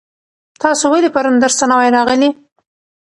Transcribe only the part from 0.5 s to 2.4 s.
تاسو ولې پرون درس ته نه وای راغلي؟